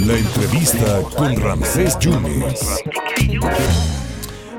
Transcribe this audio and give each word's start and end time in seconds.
La 0.00 0.18
entrevista 0.18 1.02
con 1.16 1.36
Ramsés 1.36 1.98
Yunes. 1.98 2.82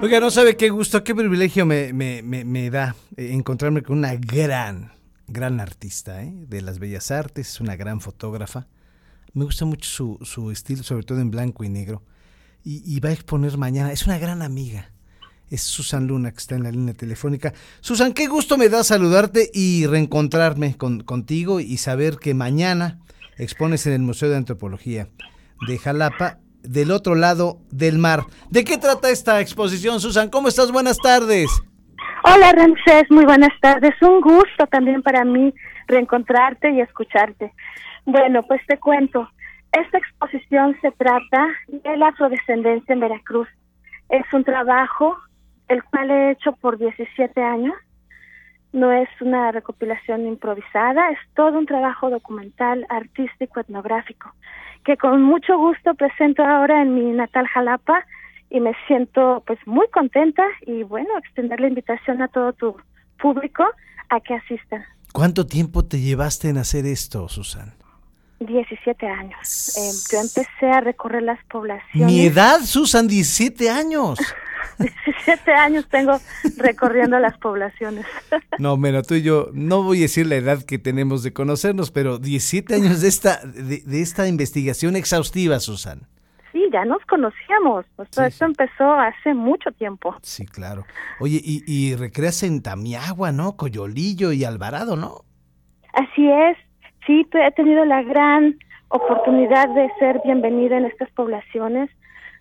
Oiga, 0.02 0.20
no 0.20 0.30
sabe 0.30 0.58
qué 0.58 0.70
gusto, 0.70 1.04
qué 1.04 1.16
privilegio 1.16 1.66
me, 1.66 1.94
me, 1.94 2.22
me, 2.22 2.70
da 2.70 2.96
eh, 3.16 3.32
encontrarme 3.34 3.82
con 3.82 3.98
una 3.98 4.16
gran, 4.16 4.92
gran 5.28 5.60
artista 5.60 6.22
¿eh? 6.24 6.34
de 6.48 6.62
las 6.62 6.80
bellas 6.80 7.12
artes, 7.12 7.50
es 7.50 7.62
una 7.62 7.76
gran 7.76 8.02
fotógrafa. 8.02 8.68
Me 9.34 9.46
gusta 9.46 9.66
mucho 9.66 9.90
su, 9.90 10.20
su 10.22 10.52
estilo, 10.52 10.84
sobre 10.84 11.04
todo 11.04 11.20
en 11.20 11.32
blanco 11.32 11.64
y 11.64 11.70
negro. 11.70 12.04
Y 12.64 13.00
va 13.00 13.10
a 13.10 13.14
exponer 13.14 13.58
mañana, 13.58 13.94
es 13.94 14.06
una 14.06 14.18
gran 14.18 14.42
amiga. 14.42 14.92
Es 15.50 15.62
Susan 15.62 16.08
Luna, 16.08 16.32
que 16.32 16.38
está 16.38 16.56
en 16.56 16.64
la 16.64 16.72
línea 16.72 16.94
telefónica. 16.94 17.54
Susan, 17.80 18.14
qué 18.14 18.28
gusto 18.28 18.58
me 18.58 18.70
da 18.70 18.84
saludarte 18.84 19.50
y 19.54 19.86
reencontrarme 19.88 20.76
con, 20.76 21.02
contigo 21.02 21.60
y 21.60 21.78
saber 21.78 22.18
que 22.18 22.34
mañana 22.34 23.00
expones 23.38 23.88
en 23.88 23.94
el 23.94 24.02
Museo 24.02 24.30
de 24.30 24.38
Antropología 24.38 25.08
de 25.66 25.78
Jalapa, 25.78 26.40
del 26.64 26.92
otro 26.92 27.16
lado 27.16 27.60
del 27.72 27.98
mar. 27.98 28.24
¿De 28.50 28.64
qué 28.64 28.78
trata 28.78 29.10
esta 29.10 29.40
exposición, 29.40 30.00
Susan? 30.00 30.30
¿Cómo 30.30 30.50
estás? 30.50 30.72
Buenas 30.72 30.98
tardes. 30.98 31.50
Hola 32.24 32.52
Ramsés, 32.52 33.10
muy 33.10 33.26
buenas 33.26 33.54
tardes. 33.62 33.94
Un 34.02 34.22
gusto 34.22 34.68
también 34.70 35.02
para 35.02 35.24
mí 35.24 35.54
reencontrarte 35.88 36.72
y 36.72 36.82
escucharte. 36.82 37.54
Bueno, 38.06 38.44
pues 38.44 38.62
te 38.68 38.78
cuento. 38.78 39.30
Esta 39.72 39.98
exposición 39.98 40.76
se 40.82 40.92
trata 40.92 41.48
de 41.68 41.98
la 41.98 42.10
afrodescendencia 42.10 42.94
en 42.94 43.00
Veracruz. 43.00 43.48
Es 44.10 44.26
un 44.34 44.44
trabajo 44.44 45.18
el 45.68 45.84
cual 45.84 46.12
he 46.12 46.32
hecho 46.32 46.54
por 46.54 46.78
17 46.78 47.42
años. 47.42 47.74
No 48.74 48.92
es 48.92 49.10
una 49.22 49.52
recopilación 49.52 50.28
improvisada, 50.28 51.10
es 51.12 51.18
todo 51.36 51.58
un 51.58 51.66
trabajo 51.66 52.10
documental, 52.10 52.86
artístico, 52.90 53.60
etnográfico, 53.60 54.34
que 54.84 54.98
con 54.98 55.22
mucho 55.22 55.58
gusto 55.58 55.96
presento 55.96 56.44
ahora 56.44 56.82
en 56.82 56.94
mi 56.94 57.12
natal 57.12 57.48
Jalapa 57.48 58.06
y 58.50 58.60
me 58.60 58.74
siento 58.88 59.44
pues 59.46 59.60
muy 59.66 59.88
contenta 59.90 60.44
y 60.66 60.84
bueno, 60.84 61.10
extender 61.18 61.60
la 61.60 61.68
invitación 61.68 62.22
a 62.22 62.28
todo 62.28 62.54
tu 62.54 62.76
público 63.20 63.66
a 64.10 64.20
que 64.20 64.36
asistan. 64.36 64.84
¿Cuánto 65.14 65.48
tiempo 65.48 65.86
te 65.86 66.00
llevaste 66.00 66.50
en 66.50 66.58
hacer 66.58 66.86
esto, 66.86 67.28
Susan? 67.30 67.74
17 68.40 69.08
años. 69.08 69.78
Eh, 69.78 69.92
yo 70.12 70.20
empecé 70.20 70.72
a 70.72 70.82
recorrer 70.82 71.24
las 71.24 71.44
poblaciones. 71.46 72.14
Mi 72.14 72.26
edad, 72.26 72.60
Susan, 72.62 73.08
17 73.08 73.70
años. 73.70 74.20
17 74.80 75.52
años 75.54 75.88
tengo 75.90 76.20
recorriendo 76.58 77.20
las 77.20 77.38
poblaciones. 77.38 78.06
No, 78.60 78.80
pero 78.80 79.04
tú 79.04 79.16
y 79.16 79.22
yo, 79.24 79.50
no 79.54 79.84
voy 79.84 80.00
a 80.00 80.02
decir 80.02 80.28
la 80.28 80.36
edad 80.36 80.64
que 80.64 80.78
tenemos 80.80 81.24
de 81.24 81.34
conocernos, 81.34 81.92
pero 81.92 82.18
17 82.20 82.76
años 82.76 83.02
de 83.02 83.08
esta, 83.08 83.40
de, 83.46 83.82
de 83.86 84.02
esta 84.02 84.28
investigación 84.28 84.96
exhaustiva, 84.96 85.60
Susan. 85.60 86.02
Sí, 86.52 86.64
ya 86.72 86.86
nos 86.86 87.04
conocíamos. 87.06 87.86
O 87.98 88.06
sea, 88.06 88.26
Sí, 88.26 88.34
esto 88.34 88.46
sí. 88.46 88.52
empezó 88.52 88.94
hace 88.94 89.34
mucho 89.34 89.72
tiempo. 89.72 90.16
Sí, 90.22 90.46
claro. 90.46 90.86
Oye, 91.20 91.40
y, 91.44 91.64
y 91.68 91.96
recreas 91.96 92.42
en 92.44 92.62
Tamiagua, 92.64 93.32
¿no? 93.32 93.58
Coyolillo 93.58 94.32
y 94.32 94.44
Alvarado, 94.44 94.96
¿no? 94.96 95.24
Así 95.94 96.30
es. 96.30 96.58
Sí, 97.06 97.26
he 97.34 97.52
tenido 97.54 97.86
la 97.86 98.02
gran 98.04 98.58
oportunidad 98.90 99.68
de 99.76 99.90
ser 100.00 100.20
bienvenida 100.24 100.78
en 100.78 100.86
estas 100.86 101.10
poblaciones. 101.12 101.90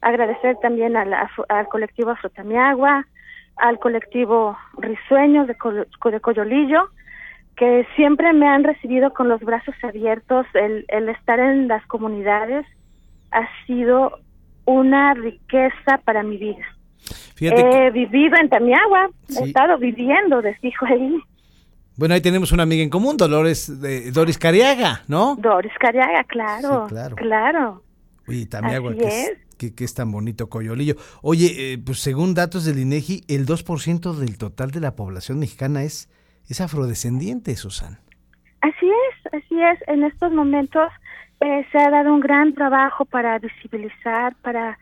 Agradecer 0.02 0.56
también 0.62 0.96
a 0.96 1.04
la- 1.04 1.30
al 1.48 1.68
colectivo 1.68 2.10
Afrotamiagua, 2.10 3.06
al 3.56 3.78
colectivo 3.78 4.56
Risueños 4.78 5.46
de, 5.46 5.56
de 6.10 6.20
Coyolillo, 6.20 6.88
que 7.56 7.86
siempre 7.96 8.32
me 8.34 8.46
han 8.48 8.64
recibido 8.64 9.12
con 9.14 9.28
los 9.28 9.40
brazos 9.40 9.74
abiertos. 9.82 10.46
El, 10.54 10.84
el 10.88 11.08
estar 11.08 11.38
en 11.40 11.68
las 11.68 11.84
comunidades 11.86 12.66
ha 13.32 13.48
sido 13.66 14.18
una 14.66 15.14
riqueza 15.14 15.98
para 16.04 16.22
mi 16.22 16.36
vida. 16.36 16.64
Fíjate 17.36 17.86
He 17.86 17.90
vivido 17.90 18.36
en 18.40 18.48
Tamiagua, 18.48 19.08
Sí. 19.28 19.38
he 19.42 19.46
estado 19.48 19.78
viviendo 19.78 20.42
de 20.42 20.54
fijo 20.56 20.84
ahí. 20.86 21.18
bueno, 21.96 22.14
ahí 22.14 22.20
tenemos 22.20 22.52
una 22.52 22.64
amiga 22.64 22.82
en 22.82 22.90
común, 22.90 23.16
Dolores, 23.16 23.80
de, 23.80 24.10
Doris 24.10 24.38
Cariaga, 24.38 25.02
¿no? 25.08 25.36
Doris 25.36 25.72
Cariaga, 25.78 26.24
claro, 26.24 26.86
Sí, 26.88 26.94
claro. 26.94 27.16
claro. 27.16 27.82
Oye, 28.28 28.44
Tamiagua, 28.46 28.90
Así 28.90 28.98
que 29.00 29.06
es. 29.22 29.38
Que, 29.56 29.74
que 29.74 29.84
es 29.84 29.94
tan 29.94 30.10
bonito 30.12 30.48
Coyolillo. 30.48 30.94
Oye, 31.22 31.72
eh, 31.72 31.78
pues 31.78 31.98
según 32.00 32.34
datos 32.34 32.64
del 32.64 32.78
INEGI, 32.78 33.24
el 33.28 33.46
2% 33.46 34.14
del 34.14 34.38
total 34.38 34.70
de 34.70 34.80
la 34.80 34.96
población 34.96 35.38
mexicana 35.38 35.82
es, 35.82 36.08
es 36.48 36.60
afrodescendiente, 36.60 37.56
Susan. 37.56 37.98
Así 38.60 38.86
es, 38.86 39.34
así 39.34 39.60
es. 39.60 39.88
En 39.88 40.04
estos 40.04 40.32
momentos 40.32 40.90
eh, 41.40 41.66
se 41.70 41.78
ha 41.78 41.90
dado 41.90 42.12
un 42.14 42.20
gran 42.20 42.54
trabajo 42.54 43.04
para 43.04 43.38
visibilizar, 43.38 44.34
para 44.36 44.78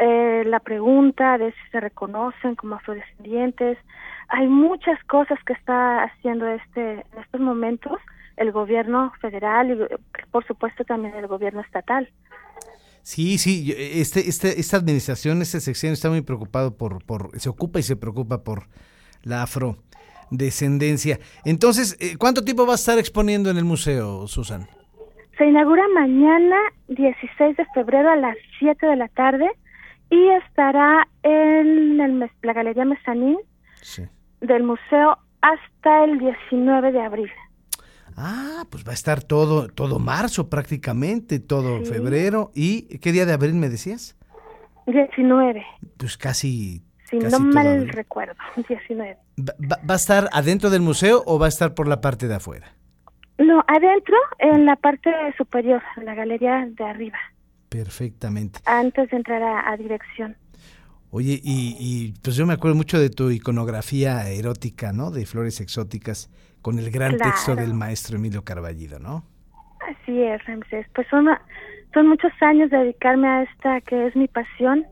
eh, 0.00 0.42
la 0.46 0.60
pregunta 0.60 1.36
de 1.38 1.52
si 1.52 1.70
se 1.70 1.80
reconocen 1.80 2.54
como 2.56 2.76
afrodescendientes. 2.76 3.78
Hay 4.28 4.48
muchas 4.48 5.02
cosas 5.04 5.38
que 5.44 5.52
está 5.52 6.04
haciendo 6.04 6.46
este 6.48 6.92
en 6.92 7.18
estos 7.20 7.40
momentos 7.40 8.00
el 8.36 8.50
gobierno 8.52 9.12
federal 9.20 9.70
y 9.70 10.26
por 10.30 10.46
supuesto 10.46 10.84
también 10.84 11.14
el 11.16 11.26
gobierno 11.26 11.60
estatal. 11.60 12.08
Sí, 13.02 13.36
sí, 13.38 13.74
este, 13.76 14.28
este, 14.28 14.60
esta 14.60 14.76
administración, 14.76 15.42
este 15.42 15.60
sexenio 15.60 15.94
está 15.94 16.08
muy 16.08 16.20
preocupado 16.22 16.76
por, 16.76 17.04
por, 17.04 17.38
se 17.40 17.48
ocupa 17.48 17.80
y 17.80 17.82
se 17.82 17.96
preocupa 17.96 18.44
por 18.44 18.68
la 19.22 19.42
afrodescendencia. 19.42 21.18
Entonces, 21.44 21.96
eh, 22.00 22.16
¿cuánto 22.16 22.44
tiempo 22.44 22.66
va 22.66 22.72
a 22.72 22.76
estar 22.76 22.98
exponiendo 22.98 23.50
en 23.50 23.56
el 23.58 23.64
museo, 23.64 24.26
Susan? 24.28 24.66
Se 25.36 25.46
inaugura 25.46 25.82
mañana 25.94 26.56
16 26.88 27.56
de 27.56 27.66
febrero 27.74 28.10
a 28.10 28.16
las 28.16 28.36
7 28.58 28.86
de 28.86 28.96
la 28.96 29.08
tarde 29.08 29.46
y 30.10 30.28
estará 30.46 31.08
en 31.22 32.00
el 32.00 32.30
la 32.42 32.52
Galería 32.52 32.84
Mezanín 32.84 33.38
Sí. 33.80 34.04
del 34.40 34.62
museo 34.62 35.16
hasta 35.40 36.04
el 36.04 36.18
19 36.18 36.92
de 36.92 37.00
abril. 37.00 37.30
Ah, 38.16 38.64
pues 38.70 38.84
va 38.86 38.90
a 38.90 38.94
estar 38.94 39.22
todo, 39.22 39.68
todo 39.68 39.98
marzo 39.98 40.48
prácticamente, 40.50 41.40
todo 41.40 41.78
Sí. 41.78 41.86
febrero. 41.86 42.50
¿Y 42.54 42.98
qué 42.98 43.12
día 43.12 43.26
de 43.26 43.32
abril 43.32 43.54
me 43.54 43.68
decías? 43.68 44.16
19, 44.86 45.64
Pues 45.96 46.16
casi. 46.16 46.82
si 47.08 47.18
casi 47.18 47.32
no 47.32 47.38
mal 47.40 47.66
abril. 47.66 47.88
recuerdo, 47.90 48.34
19. 48.68 49.16
¿Va, 49.38 49.54
va- 49.60 49.80
va 49.88 49.94
a 49.94 49.96
estar 49.96 50.28
adentro 50.32 50.70
del 50.70 50.82
museo 50.82 51.22
o 51.26 51.38
va 51.38 51.46
a 51.46 51.48
estar 51.48 51.74
por 51.74 51.88
la 51.88 52.00
parte 52.00 52.28
de 52.28 52.34
afuera? 52.34 52.72
No, 53.38 53.64
adentro, 53.66 54.16
en 54.38 54.66
la 54.66 54.76
parte 54.76 55.10
superior, 55.38 55.82
en 55.96 56.04
la 56.04 56.14
galería 56.14 56.68
de 56.70 56.84
arriba, 56.84 57.18
Perfectamente. 57.68 58.60
antes 58.66 59.10
de 59.10 59.16
entrar 59.16 59.42
a, 59.42 59.70
a 59.70 59.76
dirección. 59.76 60.36
Oye, 61.14 61.38
y, 61.44 61.76
y, 61.78 62.14
pues 62.22 62.36
yo 62.36 62.46
me 62.46 62.54
acuerdo 62.54 62.74
mucho 62.74 62.98
de 62.98 63.10
tu 63.10 63.30
iconografía 63.30 64.26
erótica, 64.30 64.92
¿no? 64.92 65.10
De 65.10 65.26
flores 65.26 65.60
exóticas, 65.60 66.30
con 66.62 66.78
el 66.78 66.90
gran 66.90 67.16
Claro. 67.16 67.30
texto 67.30 67.54
del 67.54 67.74
maestro 67.74 68.16
Emilio 68.16 68.42
Carballido, 68.44 68.98
¿no? 68.98 69.22
Así 69.90 70.22
es, 70.22 70.42
Ramsés. 70.46 70.86
Pues 70.94 71.06
son, 71.10 71.26
son 71.92 72.08
muchos 72.08 72.32
años 72.40 72.70
de 72.70 72.78
dedicarme 72.78 73.28
a 73.28 73.42
esta 73.42 73.82
que 73.82 74.06
es 74.06 74.16
mi 74.16 74.26
pasión, 74.26 74.86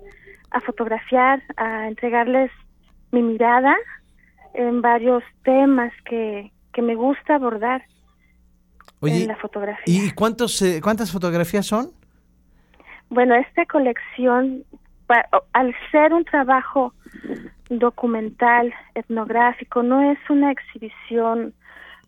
a 0.50 0.60
fotografiar, 0.60 1.42
a 1.56 1.88
entregarles 1.88 2.50
mi 3.12 3.22
mirada 3.22 3.74
en 4.52 4.82
varios 4.82 5.22
temas 5.42 5.92
que, 6.04 6.52
que 6.74 6.82
me 6.82 6.96
gusta 6.96 7.36
abordar 7.36 7.82
Oye, 9.00 9.22
en 9.22 9.28
la 9.28 9.36
fotografía. 9.36 10.04
¿y 10.04 10.10
cuántos, 10.10 10.60
eh, 10.60 10.80
cuántas 10.82 11.10
fotografías 11.12 11.64
son? 11.66 11.92
Bueno, 13.08 13.34
esta 13.36 13.64
colección, 13.66 14.64
al 15.52 15.74
ser 15.90 16.12
un 16.12 16.24
trabajo 16.24 16.94
documental, 17.68 18.72
etnográfico, 18.94 19.82
no 19.82 20.10
es 20.10 20.18
una 20.28 20.50
exhibición 20.50 21.54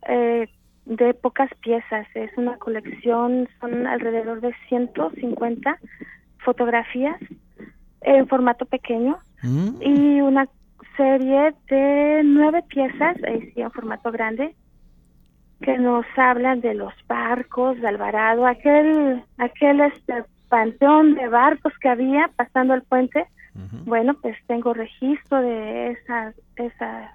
eh, 0.09 0.49
de 0.85 1.15
pocas 1.15 1.51
piezas, 1.61 2.07
es 2.15 2.31
una 2.37 2.57
colección, 2.59 3.49
son 3.61 3.87
alrededor 3.87 4.41
de 4.41 4.53
150 4.69 5.79
fotografías 6.39 7.21
en 8.01 8.27
formato 8.27 8.67
pequeño 8.67 9.19
¿Mm? 9.43 9.81
y 9.81 10.21
una 10.21 10.49
serie 10.97 11.55
de 11.69 12.23
nueve 12.25 12.63
piezas, 12.69 13.17
ahí 13.25 13.53
sí, 13.55 13.61
en 13.61 13.71
formato 13.71 14.11
grande, 14.11 14.55
que 15.63 15.79
nos 15.79 16.05
hablan 16.17 16.61
de 16.61 16.75
los 16.75 16.93
barcos 17.07 17.81
de 17.81 17.87
Alvarado, 17.87 18.47
aquel, 18.47 19.23
aquel 19.39 19.81
este 19.81 20.25
panteón 20.53 21.15
de 21.15 21.29
barcos 21.29 21.73
que 21.81 21.89
había 21.89 22.31
pasando 22.37 22.75
el 22.75 22.83
puente. 22.83 23.25
Bueno, 23.87 24.15
pues 24.21 24.37
tengo 24.47 24.75
registro 24.75 25.41
de 25.41 25.93
esas, 25.93 26.35
esas, 26.57 27.11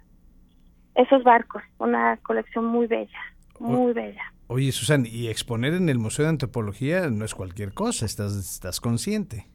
esos 0.95 1.23
barcos, 1.23 1.61
una 1.77 2.17
colección 2.17 2.65
muy 2.65 2.87
bella, 2.87 3.19
muy 3.59 3.93
bella. 3.93 4.23
Oye, 4.47 4.71
Susan, 4.71 5.05
y 5.05 5.27
exponer 5.27 5.75
en 5.75 5.87
el 5.89 5.99
Museo 5.99 6.25
de 6.25 6.29
Antropología 6.29 7.11
no 7.11 7.25
es 7.25 7.35
cualquier 7.35 7.73
cosa, 7.73 8.07
estás, 8.07 8.35
estás 8.35 8.81
consciente. 8.81 9.45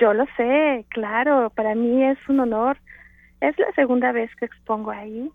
Yo 0.00 0.14
lo 0.14 0.24
sé, 0.38 0.86
claro, 0.88 1.50
para 1.54 1.74
mí 1.74 2.02
es 2.04 2.18
un 2.28 2.40
honor. 2.40 2.78
Es 3.42 3.58
la 3.58 3.70
segunda 3.72 4.12
vez 4.12 4.30
que 4.36 4.46
expongo 4.46 4.92
ahí, 4.92 5.30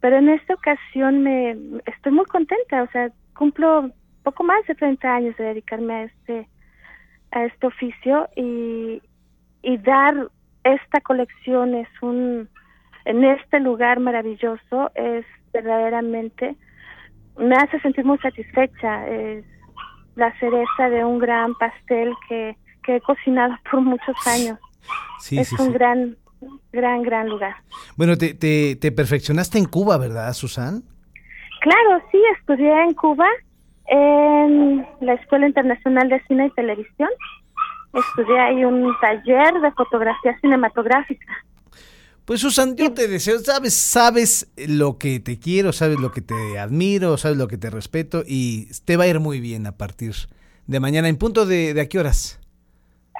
pero 0.00 0.18
en 0.18 0.28
esta 0.28 0.54
ocasión 0.54 1.22
me 1.22 1.52
estoy 1.86 2.12
muy 2.12 2.26
contenta, 2.26 2.82
o 2.82 2.90
sea, 2.90 3.10
cumplo 3.36 3.92
poco 4.24 4.42
más 4.42 4.66
de 4.66 4.74
30 4.74 5.14
años 5.14 5.36
de 5.36 5.44
dedicarme 5.44 5.94
a 5.94 6.02
este, 6.04 6.48
a 7.36 7.44
este 7.44 7.66
oficio 7.66 8.28
y, 8.34 9.02
y 9.62 9.76
dar 9.78 10.30
esta 10.64 11.00
colección 11.00 11.74
es 11.74 11.88
un, 12.00 12.48
en 13.04 13.24
este 13.24 13.60
lugar 13.60 14.00
maravilloso 14.00 14.90
es 14.94 15.24
verdaderamente, 15.52 16.56
me 17.38 17.54
hace 17.56 17.78
sentir 17.80 18.04
muy 18.04 18.18
satisfecha, 18.18 19.06
es 19.08 19.44
la 20.14 20.32
cereza 20.38 20.88
de 20.88 21.04
un 21.04 21.18
gran 21.18 21.54
pastel 21.54 22.12
que, 22.28 22.56
que 22.82 22.96
he 22.96 23.00
cocinado 23.02 23.54
por 23.70 23.82
muchos 23.82 24.16
años. 24.26 24.58
Sí, 25.18 25.38
es 25.38 25.48
sí, 25.48 25.56
un 25.58 25.68
sí. 25.68 25.72
gran, 25.72 26.16
gran, 26.72 27.02
gran 27.02 27.28
lugar. 27.28 27.56
Bueno, 27.96 28.16
te, 28.16 28.34
te, 28.34 28.76
te 28.76 28.92
perfeccionaste 28.92 29.58
en 29.58 29.66
Cuba, 29.66 29.98
¿verdad, 29.98 30.32
Susan? 30.32 30.82
Claro, 31.60 32.02
sí, 32.10 32.18
estudié 32.38 32.82
en 32.84 32.94
Cuba 32.94 33.26
en 33.88 34.86
la 35.00 35.14
Escuela 35.14 35.46
Internacional 35.46 36.08
de 36.08 36.22
Cine 36.26 36.46
y 36.46 36.50
Televisión. 36.50 37.08
Estudié 37.92 38.38
ahí 38.38 38.64
un 38.64 38.94
taller 39.00 39.60
de 39.60 39.72
fotografía 39.72 40.38
cinematográfica. 40.40 41.32
Pues 42.24 42.40
Susan, 42.40 42.74
yo 42.76 42.92
te 42.92 43.06
deseo, 43.06 43.38
sabes, 43.38 43.74
sabes 43.74 44.52
lo 44.56 44.98
que 44.98 45.20
te 45.20 45.38
quiero, 45.38 45.72
sabes 45.72 46.00
lo 46.00 46.10
que 46.10 46.20
te 46.20 46.58
admiro, 46.58 47.16
sabes 47.16 47.38
lo 47.38 47.46
que 47.46 47.56
te 47.56 47.70
respeto 47.70 48.24
y 48.26 48.66
te 48.84 48.96
va 48.96 49.04
a 49.04 49.06
ir 49.06 49.20
muy 49.20 49.40
bien 49.40 49.66
a 49.66 49.72
partir 49.72 50.12
de 50.66 50.80
mañana. 50.80 51.08
¿En 51.08 51.18
punto 51.18 51.46
de, 51.46 51.72
de 51.72 51.80
a 51.82 51.88
qué 51.88 52.00
horas? 52.00 52.40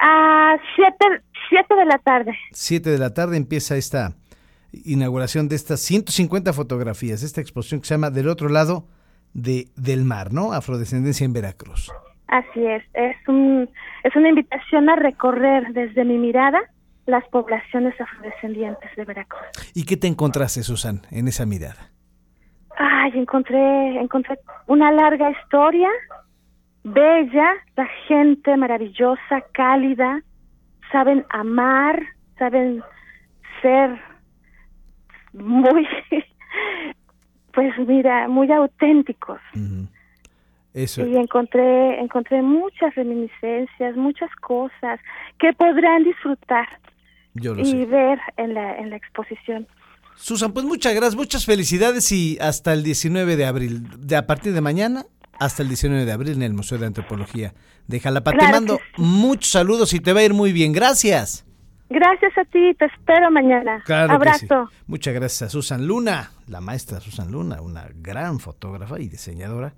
A 0.01 0.57
siete, 0.75 1.23
siete 1.49 1.73
de 1.75 1.85
la 1.85 1.97
tarde. 1.99 2.37
7 2.51 2.89
de 2.89 2.97
la 2.97 3.13
tarde 3.13 3.37
empieza 3.37 3.77
esta 3.77 4.13
inauguración 4.73 5.47
de 5.47 5.55
estas 5.55 5.79
150 5.79 6.51
fotografías, 6.51 7.23
esta 7.23 7.39
exposición 7.39 7.79
que 7.79 7.87
se 7.87 7.93
llama 7.93 8.09
Del 8.11 8.27
otro 8.27 8.49
lado 8.49 8.87
de, 9.37 9.67
del 9.75 10.03
mar, 10.03 10.33
¿no? 10.33 10.51
Afrodescendencia 10.51 11.23
en 11.23 11.31
Veracruz. 11.31 11.93
Así 12.27 12.65
es, 12.65 12.83
es, 12.93 13.15
un, 13.27 13.69
es 14.03 14.15
una 14.15 14.29
invitación 14.29 14.89
a 14.89 14.95
recorrer 14.95 15.71
desde 15.73 16.03
mi 16.03 16.17
mirada 16.17 16.59
las 17.05 17.23
poblaciones 17.29 17.93
afrodescendientes 18.01 18.93
de 18.97 19.05
Veracruz. 19.05 19.47
¿Y 19.73 19.85
qué 19.85 19.95
te 19.95 20.07
encontraste, 20.07 20.63
Susan, 20.63 21.01
en 21.11 21.29
esa 21.29 21.45
mirada? 21.45 21.91
Ay, 22.77 23.11
encontré, 23.15 24.01
encontré 24.01 24.37
una 24.65 24.91
larga 24.91 25.31
historia, 25.31 25.89
bella, 26.83 27.53
la 27.77 27.87
gente 28.07 28.57
maravillosa, 28.57 29.41
cálida, 29.53 30.21
saben 30.91 31.25
amar, 31.29 32.01
saben 32.37 32.83
ser 33.61 34.01
muy, 35.33 35.87
pues 37.57 37.73
mira, 37.87 38.27
muy 38.27 38.51
auténticos. 38.51 39.39
Ujú. 39.55 39.87
Eso. 40.75 41.03
Y 41.07 41.17
encontré, 41.17 41.99
encontré 41.99 42.43
muchas 42.43 42.93
reminiscencias, 42.93 43.95
muchas 43.95 44.29
cosas 44.41 44.99
que 45.39 45.51
podrán 45.53 46.03
disfrutar 46.03 46.67
Yo 47.33 47.55
lo 47.55 47.61
y 47.63 47.65
sé. 47.65 47.85
ver 47.87 48.19
en 48.37 48.53
la, 48.53 48.77
en 48.77 48.91
la 48.91 48.95
exposición. 48.95 49.65
Susan, 50.15 50.51
pues 50.53 50.67
muchas 50.67 50.93
gracias, 50.93 51.15
muchas 51.15 51.47
felicidades 51.47 52.11
y 52.11 52.37
hasta 52.39 52.73
el 52.73 52.83
19 52.83 53.35
de 53.37 53.45
abril, 53.47 53.87
de 54.07 54.15
a 54.17 54.27
partir 54.27 54.53
de 54.53 54.61
mañana 54.61 55.05
hasta 55.39 55.63
el 55.63 55.69
19 55.69 56.05
de 56.05 56.11
abril 56.11 56.33
en 56.33 56.43
el 56.43 56.53
Museo 56.53 56.77
de 56.77 56.85
Antropología 56.85 57.55
de 57.87 57.99
Jalapa. 57.99 58.31
te 58.33 58.37
Claro 58.37 58.51
mando 58.53 58.77
que 58.77 58.83
sí. 58.83 59.01
muchos 59.01 59.49
saludos 59.51 59.93
y 59.93 59.99
te 59.99 60.13
va 60.13 60.19
a 60.19 60.23
ir 60.25 60.35
muy 60.35 60.51
bien. 60.51 60.73
Gracias. 60.73 61.43
Gracias 61.89 62.37
a 62.37 62.45
ti, 62.45 62.75
te 62.77 62.85
espero 62.85 63.31
mañana. 63.31 63.81
Claro 63.83 64.13
Abrazo. 64.13 64.67
sí. 64.69 64.77
Muchas 64.85 65.15
gracias 65.15 65.41
a 65.41 65.49
Susan 65.49 65.87
Luna, 65.87 66.29
la 66.47 66.61
maestra 66.61 66.99
Susan 66.99 67.31
Luna, 67.31 67.61
una 67.61 67.89
gran 67.93 68.39
fotógrafa 68.39 68.99
y 68.99 69.07
diseñadora, 69.07 69.75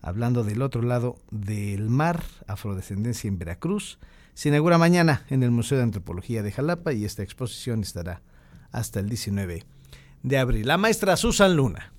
hablando 0.00 0.42
del 0.42 0.62
otro 0.62 0.82
lado 0.82 1.16
del 1.30 1.88
mar, 1.90 2.22
afrodescendencia 2.46 3.28
en 3.28 3.38
Veracruz. 3.38 3.98
Se 4.34 4.48
inaugura 4.48 4.78
mañana 4.78 5.24
en 5.28 5.42
el 5.42 5.50
Museo 5.50 5.78
de 5.78 5.84
Antropología 5.84 6.42
de 6.42 6.52
Jalapa 6.52 6.92
y 6.92 7.04
esta 7.04 7.22
exposición 7.22 7.80
estará 7.80 8.22
hasta 8.72 9.00
el 9.00 9.08
19 9.08 9.64
de 10.22 10.38
abril. 10.38 10.66
La 10.66 10.78
maestra 10.78 11.16
Susan 11.16 11.56
Luna. 11.56 11.92